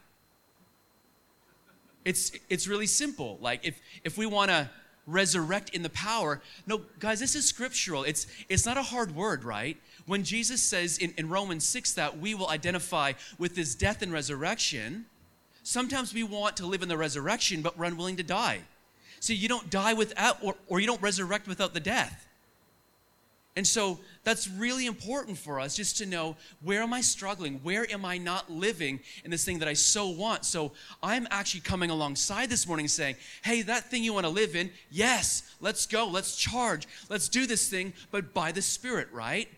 [2.04, 3.38] It's, it's really simple.
[3.40, 4.70] Like if, if we want to
[5.06, 8.04] resurrect in the power, no, guys, this is scriptural.
[8.04, 9.76] It's, it's not a hard word, right?
[10.06, 14.12] When Jesus says in, in Romans 6 that we will identify with his death and
[14.12, 15.06] resurrection,
[15.68, 18.60] Sometimes we want to live in the resurrection, but we're unwilling to die.
[19.20, 22.26] So you don't die without, or, or you don't resurrect without the death.
[23.58, 27.58] And so that's really important for us just to know where am I struggling?
[27.64, 30.44] Where am I not living in this thing that I so want?
[30.44, 30.70] So
[31.02, 34.70] I'm actually coming alongside this morning saying, hey, that thing you want to live in,
[34.92, 39.48] yes, let's go, let's charge, let's do this thing, but by the Spirit, right?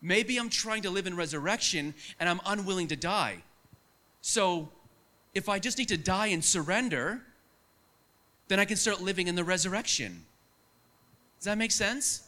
[0.00, 3.42] Maybe I'm trying to live in resurrection and I'm unwilling to die.
[4.22, 4.70] So
[5.34, 7.20] if I just need to die and surrender,
[8.46, 10.24] then I can start living in the resurrection.
[11.38, 12.22] Does that make sense?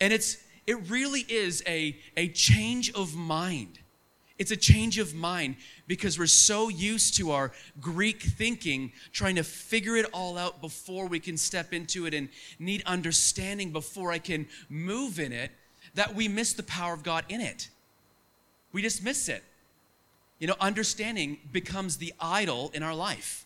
[0.00, 3.80] And it's it really is a, a change of mind.
[4.38, 9.42] It's a change of mind because we're so used to our Greek thinking, trying to
[9.42, 14.18] figure it all out before we can step into it and need understanding before I
[14.18, 15.50] can move in it,
[15.94, 17.68] that we miss the power of God in it.
[18.72, 19.42] We just miss it.
[20.38, 23.44] You know, understanding becomes the idol in our life.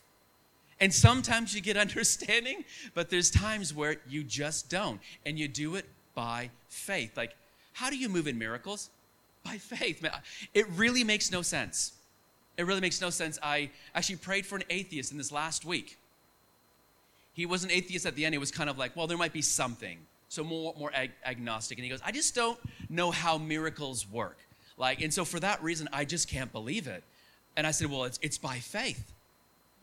[0.79, 5.01] And sometimes you get understanding, but there's times where you just don't.
[5.25, 7.17] And you do it by faith.
[7.17, 7.35] Like,
[7.73, 8.91] how do you move in miracles?
[9.45, 10.05] By faith.
[10.55, 11.93] It really makes no sense.
[12.57, 13.39] It really makes no sense.
[13.43, 15.99] I actually prayed for an atheist in this last week.
[17.35, 18.35] He was an atheist at the end.
[18.35, 19.99] It was kind of like, well, there might be something.
[20.29, 21.79] So more, more ag- agnostic.
[21.79, 24.39] And he goes, I just don't know how miracles work.
[24.77, 27.03] Like, and so for that reason, I just can't believe it.
[27.57, 29.13] And I said, Well, it's, it's by faith.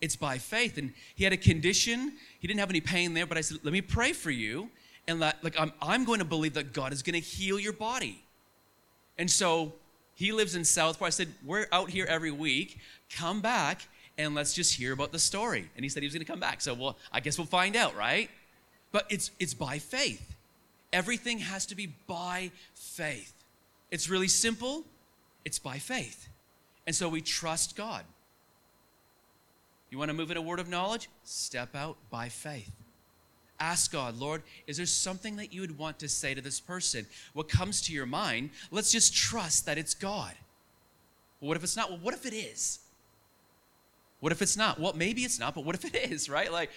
[0.01, 0.77] It's by faith.
[0.77, 2.13] And he had a condition.
[2.39, 4.69] He didn't have any pain there, but I said, Let me pray for you.
[5.07, 7.73] And let, like, I'm, I'm going to believe that God is going to heal your
[7.73, 8.23] body.
[9.17, 9.73] And so
[10.15, 11.07] he lives in Southport.
[11.07, 12.79] I said, We're out here every week.
[13.15, 13.87] Come back
[14.17, 15.69] and let's just hear about the story.
[15.75, 16.61] And he said he was going to come back.
[16.61, 18.29] So, well, I guess we'll find out, right?
[18.91, 20.35] But it's, it's by faith.
[20.93, 23.33] Everything has to be by faith.
[23.89, 24.83] It's really simple,
[25.45, 26.27] it's by faith.
[26.85, 28.03] And so we trust God.
[29.89, 31.09] You want to move in a word of knowledge?
[31.23, 32.71] Step out by faith.
[33.61, 37.05] Ask God, Lord, is there something that you would want to say to this person?
[37.33, 40.33] What comes to your mind, let's just trust that it's God.
[41.39, 41.91] Well, what if it's not?
[41.91, 42.79] Well, what if it is?
[44.19, 44.79] What if it's not?
[44.79, 46.51] Well, maybe it's not, but what if it is, right?
[46.51, 46.71] Like,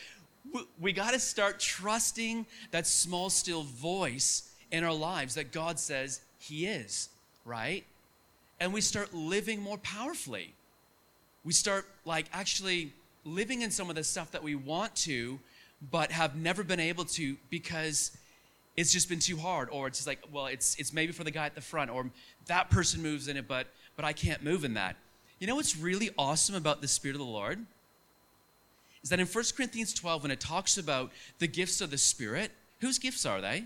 [0.53, 5.79] we, we got to start trusting that small, still voice in our lives that God
[5.79, 7.09] says, he is,
[7.47, 7.83] right?
[8.61, 10.53] And we start living more powerfully.
[11.45, 12.93] We start like actually
[13.25, 15.39] living in some of the stuff that we want to,
[15.91, 18.17] but have never been able to because
[18.77, 19.69] it's just been too hard.
[19.71, 22.11] Or it's just like well it's it's maybe for the guy at the front or
[22.47, 24.97] that person moves in it but but i can't move in that.
[25.39, 27.65] You know what's really awesome about the spirit of the lord?
[29.03, 32.51] Is that in 1 corinthians 12 when it talks about the gifts of the spirit
[32.81, 33.65] whose gifts are they?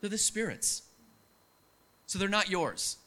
[0.00, 0.82] They're the spirits.
[2.06, 2.98] So they're not yours.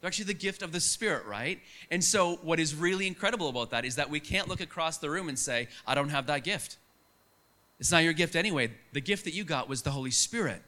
[0.00, 1.60] They're actually the gift of the Spirit, right?
[1.90, 5.10] And so, what is really incredible about that is that we can't look across the
[5.10, 6.78] room and say, I don't have that gift.
[7.78, 8.72] It's not your gift anyway.
[8.92, 10.62] The gift that you got was the Holy Spirit.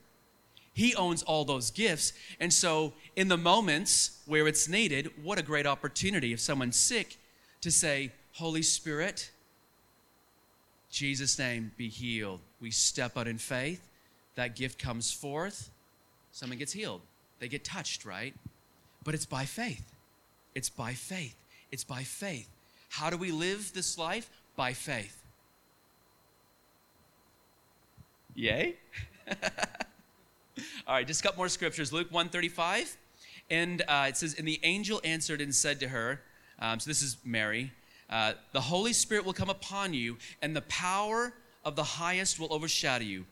[0.75, 2.13] He owns all those gifts.
[2.41, 7.17] And so, in the moments where it's needed, what a great opportunity if someone's sick
[7.63, 9.31] to say, Holy Spirit,
[10.91, 12.41] Jesus' name, be healed.
[12.61, 13.89] We step out in faith.
[14.35, 15.71] That gift comes forth.
[16.33, 17.01] Someone gets healed.
[17.39, 18.35] They get touched, right?
[19.05, 19.93] But it's by faith.
[20.55, 21.37] It's by faith.
[21.71, 22.49] It's by faith.
[22.89, 24.31] How do we live this life?
[24.57, 25.23] By faith.
[28.35, 28.77] Yay?
[30.87, 31.93] All right, just a couple more scriptures.
[31.93, 32.97] Luke 135.
[33.51, 36.21] And uh, it says, And the angel answered and said to her,
[36.59, 37.73] um, so this is Mary,
[38.09, 41.33] uh, the Holy Spirit will come upon you, and the power
[41.65, 43.25] of the highest will overshadow you.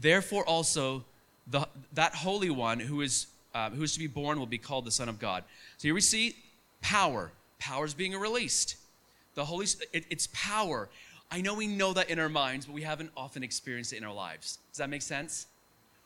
[0.00, 1.04] Therefore, also,
[1.46, 4.84] the, that Holy One who is, uh, who is to be born will be called
[4.84, 5.44] the Son of God.
[5.78, 6.36] So here we see
[6.80, 7.32] power.
[7.58, 8.76] Power is being released.
[9.34, 10.88] The Holy it, it's power.
[11.30, 14.04] I know we know that in our minds, but we haven't often experienced it in
[14.04, 14.58] our lives.
[14.70, 15.46] Does that make sense?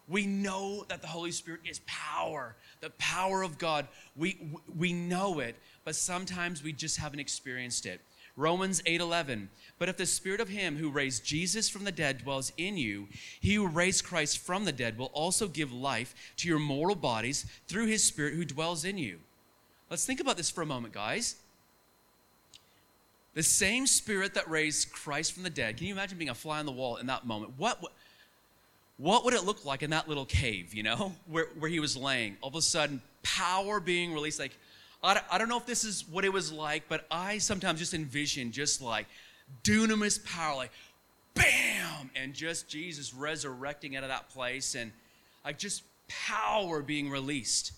[0.08, 3.86] We know that the Holy Spirit is power, the power of God.
[4.16, 4.38] We,
[4.78, 8.00] we know it, but sometimes we just haven't experienced it.
[8.38, 9.48] Romans 8:11
[9.78, 13.08] But if the spirit of him who raised Jesus from the dead dwells in you
[13.40, 17.46] he who raised Christ from the dead will also give life to your mortal bodies
[17.66, 19.18] through his spirit who dwells in you.
[19.90, 21.34] Let's think about this for a moment guys.
[23.34, 25.76] The same spirit that raised Christ from the dead.
[25.76, 27.54] Can you imagine being a fly on the wall in that moment?
[27.56, 27.82] What,
[28.98, 31.96] what would it look like in that little cave, you know, where, where he was
[31.96, 32.36] laying?
[32.40, 34.38] All of a sudden, power being released.
[34.38, 34.56] Like,
[35.02, 37.94] I, I don't know if this is what it was like, but I sometimes just
[37.94, 39.06] envision just like
[39.64, 40.72] dunamis power, like
[41.34, 44.92] bam, and just Jesus resurrecting out of that place and
[45.44, 47.72] like just power being released.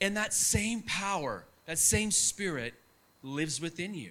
[0.00, 2.74] And that same power, that same spirit
[3.22, 4.10] lives within you.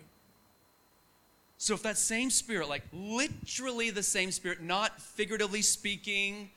[1.57, 6.49] So if that same spirit, like literally the same spirit, not figuratively speaking,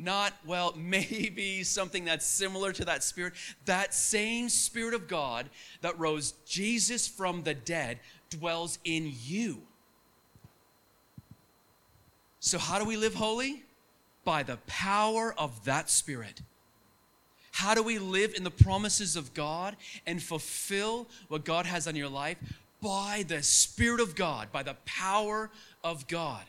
[0.00, 3.34] not, well, maybe something that's similar to that spirit,
[3.66, 5.48] that same spirit of God
[5.80, 7.98] that rose Jesus from the dead
[8.30, 9.62] dwells in you.
[12.40, 13.64] So, how do we live holy?
[14.24, 16.40] By the power of that spirit.
[17.52, 21.96] How do we live in the promises of God and fulfill what God has on
[21.96, 22.38] your life?
[22.80, 25.50] by the Spirit of God, by the power
[25.84, 26.44] of God.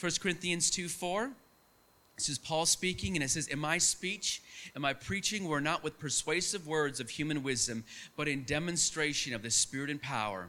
[0.00, 1.30] 1 Corinthians 2 4.
[2.16, 4.42] This is Paul speaking, and it says, In my speech
[4.74, 7.84] and my preaching were not with persuasive words of human wisdom,
[8.16, 10.48] but in demonstration of the Spirit and power.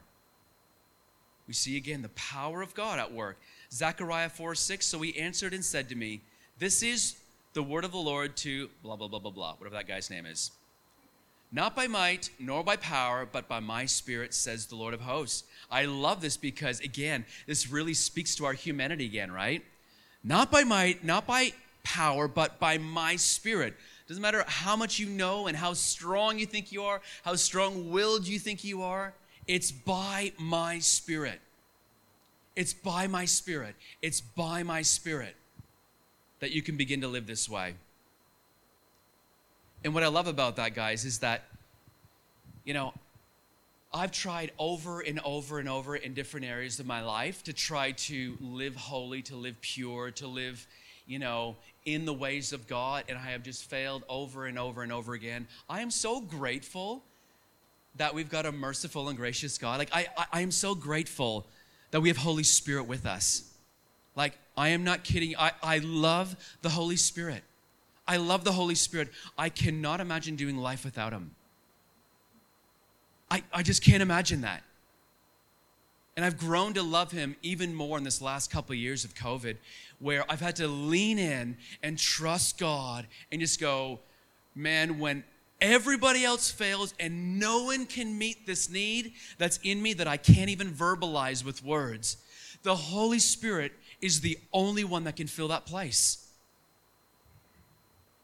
[1.48, 3.40] We see again the power of God at work.
[3.74, 4.86] Zechariah 4 6.
[4.86, 6.22] So he answered and said to me,
[6.60, 7.18] This is
[7.54, 10.26] the word of the Lord to blah, blah, blah, blah, blah, whatever that guy's name
[10.26, 10.52] is.
[11.52, 15.44] Not by might, nor by power, but by my spirit, says the Lord of hosts.
[15.70, 19.64] I love this because, again, this really speaks to our humanity again, right?
[20.24, 23.74] Not by might, not by power, but by my spirit.
[24.08, 27.92] Doesn't matter how much you know and how strong you think you are, how strong
[27.92, 29.14] willed you think you are,
[29.48, 31.42] it's by my spirit.
[32.56, 33.76] It's by my spirit.
[34.02, 35.36] It's by my spirit
[36.40, 37.76] that you can begin to live this way.
[39.84, 41.44] And what I love about that, guys, is that,
[42.64, 42.94] you know,
[43.94, 47.92] I've tried over and over and over in different areas of my life to try
[47.92, 50.66] to live holy, to live pure, to live,
[51.08, 54.84] you know, in the ways of God, and I have just failed over and over
[54.84, 55.48] and over again.
[55.68, 57.04] I am so grateful
[57.98, 59.80] that we've got a merciful and gracious God.
[59.80, 61.46] Like, I, I, I am so grateful
[61.90, 63.52] that we have Holy Spirit with us.
[64.16, 65.36] Like, I am not kidding.
[65.38, 67.44] I, I love the Holy Spirit.
[68.12, 69.08] I love the Holy Spirit.
[69.38, 71.32] I cannot imagine doing life without Him.
[73.30, 74.64] I, I just can't imagine that.
[76.18, 79.16] And I've grown to love Him even more in this last couple of years of
[79.16, 79.56] COVID,
[80.00, 84.00] where I've had to lean in and trust God and just go,
[84.56, 85.24] man, when
[85.62, 90.18] everybody else fails and no one can meet this need that's in me that I
[90.18, 92.18] can't even verbalize with words,
[92.64, 93.72] the Holy Spirit
[94.02, 96.21] is the only one that can fill that place.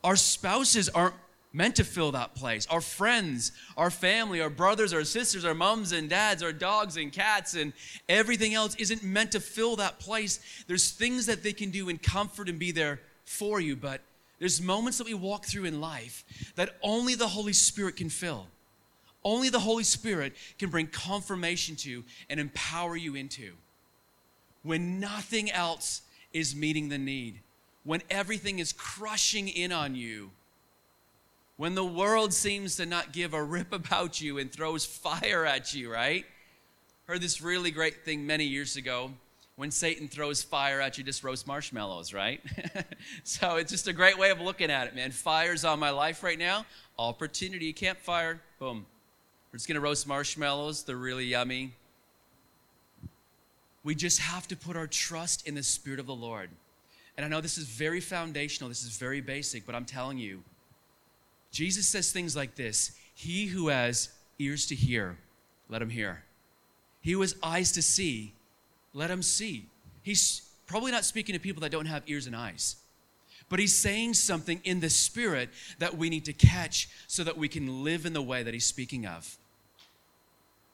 [0.03, 1.15] Our spouses aren't
[1.53, 2.67] meant to fill that place.
[2.67, 7.11] Our friends, our family, our brothers, our sisters, our moms and dads, our dogs and
[7.11, 7.73] cats, and
[8.07, 10.39] everything else isn't meant to fill that place.
[10.67, 14.01] There's things that they can do in comfort and be there for you, but
[14.39, 16.23] there's moments that we walk through in life
[16.55, 18.47] that only the Holy Spirit can fill.
[19.23, 23.53] Only the Holy Spirit can bring confirmation to and empower you into.
[24.61, 27.41] When nothing else is meeting the need
[27.87, 30.29] when everything is crushing in on you,
[31.55, 35.73] when the world seems to not give a rip about you and throws fire at
[35.73, 36.25] you, right?
[37.05, 39.11] Heard this really great thing many years ago.
[39.55, 42.41] When Satan throws fire at you, just roast marshmallows, right?
[43.23, 45.11] so it's just a great way of looking at it, man.
[45.11, 46.65] Fire's on my life right now.
[46.99, 48.85] Opportunity, campfire, boom.
[49.53, 50.83] We're just gonna roast marshmallows.
[50.83, 51.71] They're really yummy.
[53.85, 56.49] We just have to put our trust in the Spirit of the Lord.
[57.17, 60.43] And I know this is very foundational, this is very basic, but I'm telling you,
[61.51, 65.17] Jesus says things like this He who has ears to hear,
[65.67, 66.23] let him hear.
[67.01, 68.33] He who has eyes to see,
[68.93, 69.65] let him see.
[70.03, 72.75] He's probably not speaking to people that don't have ears and eyes,
[73.49, 75.49] but he's saying something in the spirit
[75.79, 78.65] that we need to catch so that we can live in the way that he's
[78.65, 79.37] speaking of.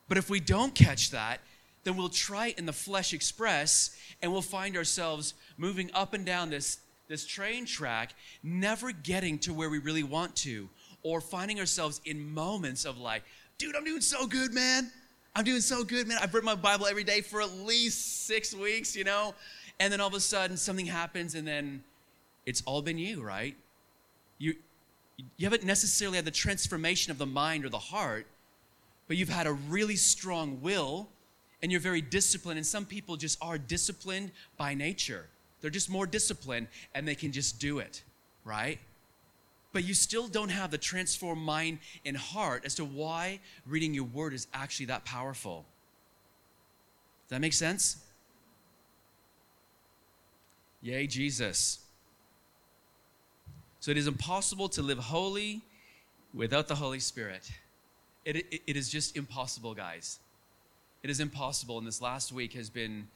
[0.09, 1.39] But if we don't catch that,
[1.83, 6.25] then we'll try it in the flesh express and we'll find ourselves moving up and
[6.25, 8.13] down this, this train track,
[8.43, 10.69] never getting to where we really want to,
[11.03, 13.23] or finding ourselves in moments of like,
[13.57, 14.91] dude, I'm doing so good, man.
[15.35, 16.19] I'm doing so good, man.
[16.21, 19.33] I've read my Bible every day for at least six weeks, you know?
[19.79, 21.83] And then all of a sudden something happens and then
[22.45, 23.55] it's all been you, right?
[24.37, 24.55] You,
[25.37, 28.27] you haven't necessarily had the transformation of the mind or the heart,
[29.07, 31.09] but you've had a really strong will
[31.61, 32.57] and you're very disciplined.
[32.57, 35.27] And some people just are disciplined by nature.
[35.63, 38.03] They're just more disciplined and they can just do it,
[38.43, 38.79] right?
[39.71, 44.03] But you still don't have the transformed mind and heart as to why reading your
[44.03, 45.63] word is actually that powerful.
[47.23, 47.95] Does that make sense?
[50.81, 51.79] Yay, Jesus.
[53.79, 55.61] So it is impossible to live holy
[56.33, 57.49] without the Holy Spirit.
[58.25, 60.19] It, it, it is just impossible, guys.
[61.03, 61.77] It is impossible.
[61.77, 63.07] And this last week has been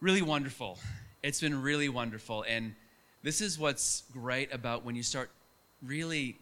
[0.00, 0.78] really wonderful.
[1.22, 2.44] It's been really wonderful.
[2.48, 2.74] And
[3.22, 5.30] this is what's great about when you start
[5.82, 6.36] really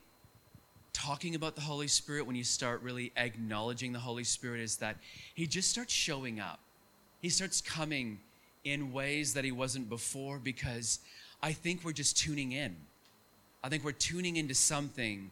[0.93, 4.97] talking about the Holy Spirit, when you start really acknowledging the Holy Spirit, is that
[5.35, 6.61] He just starts showing up.
[7.23, 8.19] He starts coming
[8.65, 10.99] in ways that He wasn't before because
[11.43, 12.77] I think we're just tuning in.
[13.65, 15.31] I think we're tuning into something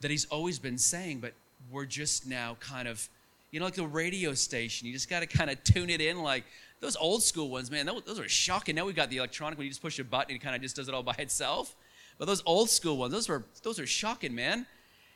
[0.00, 1.32] that He's always been saying, but
[1.70, 3.08] we're just now kind of,
[3.50, 4.86] you know, like the radio station.
[4.86, 6.22] You just got to kind of tune it in.
[6.22, 6.44] Like
[6.82, 8.74] those old school ones, man, those are shocking.
[8.74, 9.64] Now we've got the electronic one.
[9.64, 11.76] you just push a button and it kind of just does it all by itself.
[12.18, 14.66] But those old school ones, those were those are shocking, man.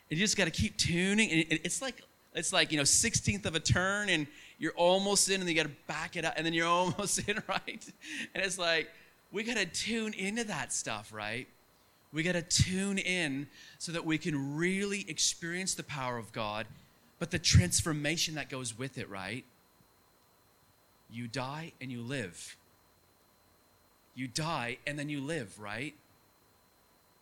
[0.08, 1.30] And you just got to keep tuning.
[1.30, 2.02] And it's like
[2.34, 5.64] it's like you know, sixteenth of a turn, and you're almost in, and you got
[5.64, 7.92] to back it up, and then you're almost in, right?
[8.34, 8.88] And it's like
[9.32, 11.48] we got to tune into that stuff, right?
[12.12, 13.48] We got to tune in
[13.78, 16.66] so that we can really experience the power of God,
[17.18, 19.44] but the transformation that goes with it, right?
[21.10, 22.56] You die and you live.
[24.14, 25.94] You die and then you live, right?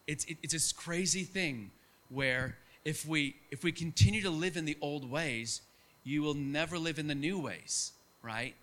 [0.07, 1.71] It's, it, it's this crazy thing
[2.09, 5.63] where if we, if we continue to live in the old ways,
[6.05, 7.93] you will never live in the new ways,
[8.23, 8.55] right?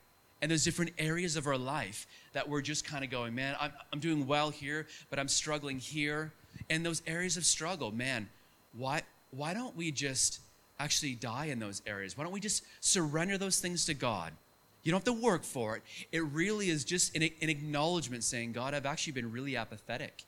[0.42, 3.72] And there's different areas of our life that we're just kind of going, man, I'm,
[3.92, 6.32] I'm doing well here, but I'm struggling here.
[6.70, 8.30] And those areas of struggle, man,
[8.78, 10.40] why, why don't we just
[10.80, 12.18] actually die in those areas?
[12.18, 14.34] Why don't we just surrender those things to God?
[14.84, 15.84] You don't have to work for it.
[16.12, 20.24] It really is just an, an acknowledgement saying, God, I've actually been really apathetic.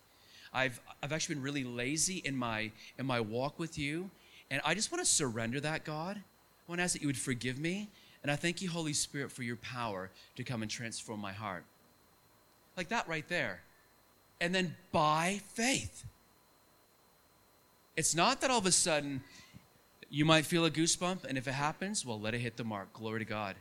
[0.53, 4.11] I've, I've actually been really lazy in my, in my walk with you.
[4.51, 6.17] And I just want to surrender that, God.
[6.17, 7.89] I want to ask that you would forgive me.
[8.21, 11.65] And I thank you, Holy Spirit, for your power to come and transform my heart.
[12.77, 13.61] Like that right there.
[14.39, 16.05] And then by faith.
[17.95, 19.21] It's not that all of a sudden
[20.09, 22.93] you might feel a goosebump, and if it happens, well, let it hit the mark.
[22.93, 23.55] Glory to God.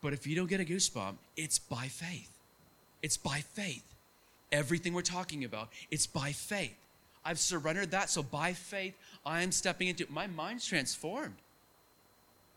[0.00, 2.30] But if you don't get a goosebump, it's by faith.
[3.02, 3.84] It's by faith.
[4.50, 6.76] Everything we're talking about, it's by faith.
[7.24, 8.94] I've surrendered that, so by faith,
[9.26, 11.34] I am stepping into my mind's transformed.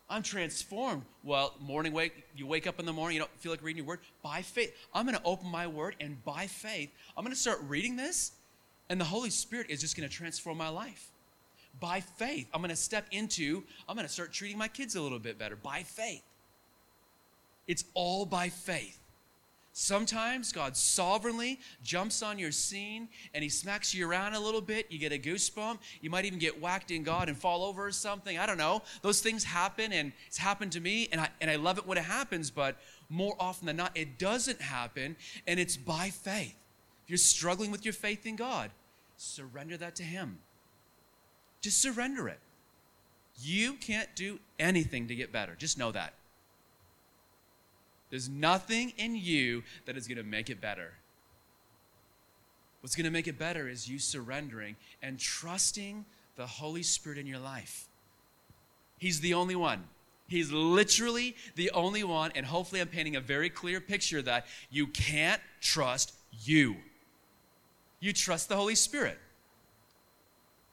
[0.08, 1.02] I'm transformed.
[1.24, 3.86] Well, morning wake, you wake up in the morning, you don't feel like reading your
[3.86, 4.00] word.
[4.22, 7.58] By faith, I'm going to open my word, and by faith, I'm going to start
[7.66, 8.32] reading this,
[8.88, 11.10] and the Holy Spirit is just going to transform my life.
[11.80, 15.02] By faith, I'm going to step into, I'm going to start treating my kids a
[15.02, 15.56] little bit better.
[15.56, 16.22] By faith.
[17.66, 18.98] It's all by faith.
[19.74, 24.92] Sometimes God sovereignly jumps on your scene and he smacks you around a little bit.
[24.92, 25.78] You get a goosebump.
[26.02, 28.38] You might even get whacked in God and fall over or something.
[28.38, 28.82] I don't know.
[29.00, 31.96] Those things happen and it's happened to me and I, and I love it when
[31.96, 32.76] it happens, but
[33.08, 36.54] more often than not, it doesn't happen and it's by faith.
[37.04, 38.70] If you're struggling with your faith in God,
[39.16, 40.38] surrender that to Him.
[41.62, 42.40] Just surrender it.
[43.40, 45.54] You can't do anything to get better.
[45.58, 46.12] Just know that.
[48.12, 50.92] There's nothing in you that is going to make it better.
[52.82, 56.04] What's going to make it better is you surrendering and trusting
[56.36, 57.88] the Holy Spirit in your life.
[58.98, 59.84] He's the only one.
[60.28, 64.88] He's literally the only one, and hopefully, I'm painting a very clear picture that you
[64.88, 66.12] can't trust
[66.44, 66.76] you.
[67.98, 69.18] You trust the Holy Spirit.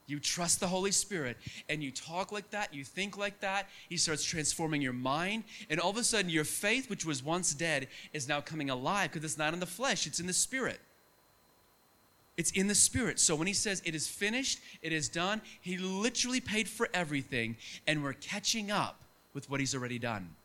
[0.09, 1.37] You trust the Holy Spirit
[1.69, 3.69] and you talk like that, you think like that.
[3.89, 5.43] He starts transforming your mind.
[5.69, 9.11] And all of a sudden, your faith, which was once dead, is now coming alive
[9.11, 10.79] because it's not in the flesh, it's in the Spirit.
[12.37, 13.19] It's in the Spirit.
[13.19, 17.57] So when He says it is finished, it is done, He literally paid for everything.
[17.85, 18.99] And we're catching up
[19.35, 20.35] with what He's already done.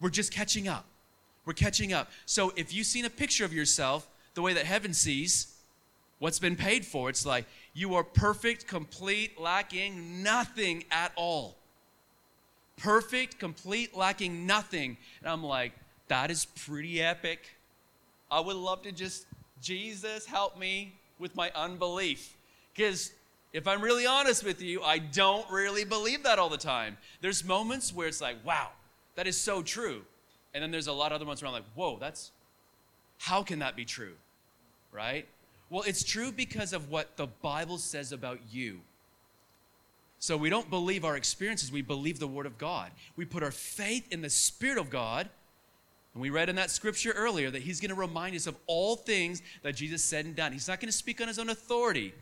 [0.00, 0.86] We're just catching up.
[1.44, 2.10] We're catching up.
[2.24, 5.54] So if you've seen a picture of yourself the way that heaven sees,
[6.18, 7.44] what's been paid for, it's like,
[7.78, 11.54] you are perfect, complete, lacking nothing at all.
[12.76, 14.96] Perfect, complete, lacking nothing.
[15.20, 15.72] And I'm like,
[16.08, 17.56] that is pretty epic.
[18.32, 19.26] I would love to just,
[19.62, 22.36] Jesus, help me with my unbelief.
[22.74, 23.12] Because
[23.52, 26.96] if I'm really honest with you, I don't really believe that all the time.
[27.20, 28.70] There's moments where it's like, wow,
[29.14, 30.02] that is so true.
[30.52, 32.32] And then there's a lot of other ones where I'm like, whoa, that's,
[33.18, 34.14] how can that be true?
[34.90, 35.28] Right?
[35.70, 38.80] Well, it's true because of what the Bible says about you.
[40.18, 42.90] So we don't believe our experiences, we believe the Word of God.
[43.16, 45.28] We put our faith in the Spirit of God.
[46.14, 48.96] And we read in that scripture earlier that He's going to remind us of all
[48.96, 50.52] things that Jesus said and done.
[50.52, 52.14] He's not going to speak on His own authority.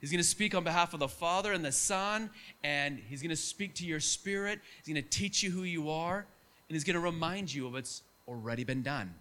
[0.00, 2.30] He's going to speak on behalf of the Father and the Son,
[2.62, 4.60] and He's going to speak to your spirit.
[4.84, 7.72] He's going to teach you who you are, and He's going to remind you of
[7.72, 9.14] what's already been done.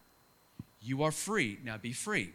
[0.82, 1.58] You are free.
[1.64, 2.34] Now be free.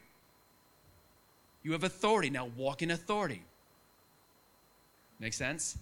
[1.66, 2.30] You have authority.
[2.30, 3.42] Now walk in authority.
[5.18, 5.76] Make sense?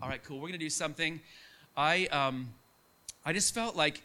[0.00, 0.36] All right, cool.
[0.36, 1.20] We're going to do something.
[1.76, 2.48] I, um,
[3.22, 4.00] I just felt like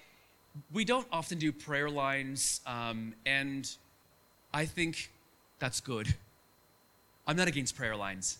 [0.74, 3.72] we don't often do prayer lines, um, and
[4.54, 5.10] I think
[5.60, 6.14] that's good.
[7.26, 8.40] I'm not against prayer lines.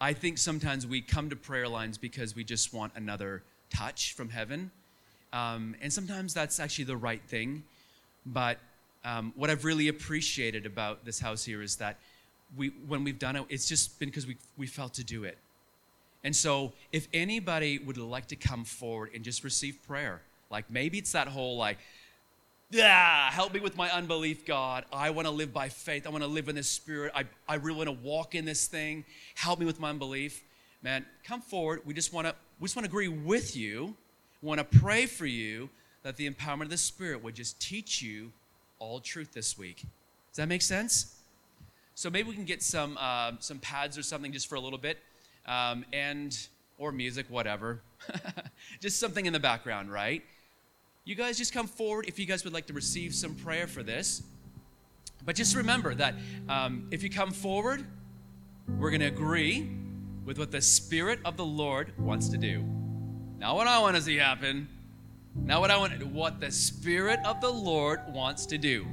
[0.00, 4.28] I think sometimes we come to prayer lines because we just want another touch from
[4.28, 4.70] heaven.
[5.32, 7.64] Um, and sometimes that's actually the right thing.
[8.24, 8.60] But
[9.04, 11.98] um, what I've really appreciated about this house here is that
[12.56, 15.38] we, when we've done it, it's just been because we, we felt to do it.
[16.22, 20.96] And so, if anybody would like to come forward and just receive prayer, like maybe
[20.96, 21.78] it's that whole, like,
[22.70, 24.84] yeah, help me with my unbelief, God.
[24.90, 26.06] I want to live by faith.
[26.06, 27.12] I want to live in this spirit.
[27.14, 29.04] I, I really want to walk in this thing.
[29.34, 30.42] Help me with my unbelief.
[30.82, 31.82] Man, come forward.
[31.84, 33.94] We just want to we just want to agree with you.
[34.40, 35.68] We want to pray for you
[36.02, 38.32] that the empowerment of the Spirit would just teach you
[38.78, 39.82] all truth this week.
[40.30, 41.16] Does that make sense?
[41.94, 44.78] So maybe we can get some uh, some pads or something just for a little
[44.78, 44.98] bit,
[45.46, 46.36] um, and
[46.78, 47.80] or music, whatever.
[48.80, 50.22] just something in the background, right?
[51.04, 53.82] You guys just come forward if you guys would like to receive some prayer for
[53.82, 54.22] this.
[55.24, 56.14] But just remember that
[56.48, 57.84] um, if you come forward,
[58.78, 59.70] we're going to agree
[60.24, 62.64] with what the Spirit of the Lord wants to do.
[63.38, 64.68] Now, what I want to see happen
[65.36, 68.86] now, what I want, what the Spirit of the Lord wants to do.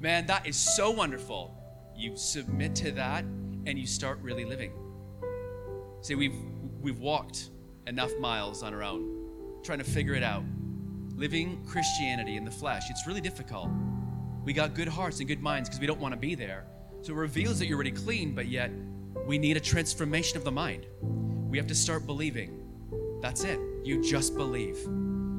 [0.00, 1.54] Man, that is so wonderful.
[1.96, 3.24] You submit to that
[3.66, 4.72] and you start really living.
[6.00, 6.36] See, we've
[6.80, 7.50] we've walked
[7.86, 10.42] enough miles on our own, trying to figure it out.
[11.14, 13.68] Living Christianity in the flesh, it's really difficult.
[14.44, 16.66] We got good hearts and good minds because we don't want to be there.
[17.02, 18.70] So it reveals that you're already clean, but yet
[19.26, 20.86] we need a transformation of the mind.
[21.48, 22.60] We have to start believing.
[23.22, 23.60] That's it.
[23.84, 24.76] You just believe.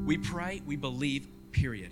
[0.05, 1.89] We pray, we believe, period.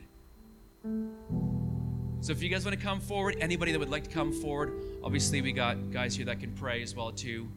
[0.83, 4.79] So if you guys want to come forward, anybody that would like to come forward,
[5.03, 7.49] obviously we got guys here that can pray as well too.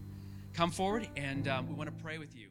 [0.55, 2.46] Come forward, and um, we want to pray with you.